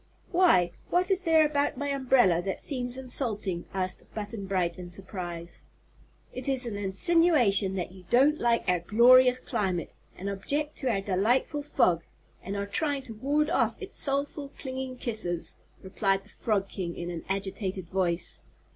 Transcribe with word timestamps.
"Why, 0.31 0.71
what 0.89 1.11
is 1.11 1.21
there 1.21 1.45
about 1.45 1.77
my 1.77 1.89
umbrella 1.89 2.41
that 2.41 2.59
seems 2.59 2.97
insulting?" 2.97 3.65
asked 3.71 4.01
Button 4.15 4.47
Bright, 4.47 4.79
in 4.79 4.89
surprise. 4.89 5.61
"It 6.33 6.49
is 6.49 6.65
an 6.65 6.75
insinuation 6.75 7.75
that 7.75 7.91
you 7.91 8.03
don't 8.09 8.41
like 8.41 8.63
our 8.67 8.79
glorious 8.79 9.37
climate, 9.37 9.93
and 10.17 10.27
object 10.27 10.75
to 10.77 10.89
our 10.89 11.01
delightful 11.01 11.61
fog, 11.61 12.01
and 12.41 12.55
are 12.55 12.65
trying 12.65 13.03
to 13.03 13.13
ward 13.13 13.51
off 13.51 13.79
its 13.79 13.95
soulful, 13.95 14.49
clinging 14.57 14.97
kisses," 14.97 15.57
replied 15.83 16.23
the 16.23 16.29
Frog 16.31 16.67
King, 16.67 16.95
in 16.97 17.11
an 17.11 17.23
agitated 17.29 17.87
voice. 17.87 18.41